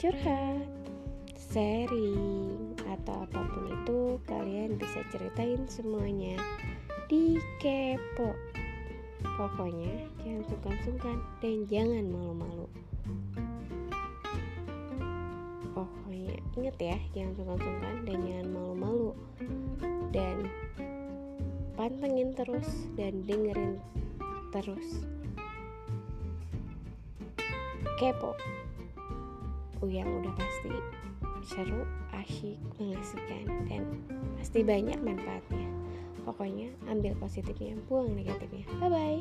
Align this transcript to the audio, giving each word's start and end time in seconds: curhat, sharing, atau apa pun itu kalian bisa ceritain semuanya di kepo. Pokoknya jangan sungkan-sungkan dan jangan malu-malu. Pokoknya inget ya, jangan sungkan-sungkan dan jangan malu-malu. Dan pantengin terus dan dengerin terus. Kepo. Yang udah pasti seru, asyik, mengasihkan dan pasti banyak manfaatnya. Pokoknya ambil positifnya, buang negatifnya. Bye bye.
curhat, 0.00 0.68
sharing, 1.36 2.72
atau 2.88 3.24
apa 3.28 3.40
pun 3.50 3.64
itu 3.68 4.00
kalian 4.24 4.80
bisa 4.80 5.04
ceritain 5.12 5.64
semuanya 5.68 6.38
di 7.10 7.36
kepo. 7.60 8.32
Pokoknya 9.22 10.08
jangan 10.24 10.44
sungkan-sungkan 10.48 11.16
dan 11.40 11.56
jangan 11.68 12.04
malu-malu. 12.08 12.66
Pokoknya 15.72 16.36
inget 16.56 16.76
ya, 16.80 16.96
jangan 17.16 17.32
sungkan-sungkan 17.36 17.94
dan 18.04 18.18
jangan 18.28 18.48
malu-malu. 18.52 19.10
Dan 20.12 20.48
pantengin 21.76 22.36
terus 22.36 22.68
dan 22.94 23.24
dengerin 23.24 23.80
terus. 24.52 25.04
Kepo. 27.96 28.34
Yang 29.82 30.08
udah 30.22 30.32
pasti 30.38 30.72
seru, 31.42 31.82
asyik, 32.14 32.58
mengasihkan 32.78 33.44
dan 33.66 33.82
pasti 34.38 34.62
banyak 34.62 34.98
manfaatnya. 35.02 35.66
Pokoknya 36.22 36.70
ambil 36.86 37.18
positifnya, 37.18 37.74
buang 37.90 38.14
negatifnya. 38.14 38.62
Bye 38.78 38.90
bye. 38.90 39.20